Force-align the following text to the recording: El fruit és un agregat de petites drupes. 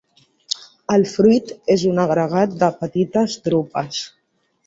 El 0.95 1.03
fruit 1.09 1.51
és 1.75 1.83
un 1.91 2.01
agregat 2.05 2.57
de 2.63 2.69
petites 2.81 3.39
drupes. 3.49 4.01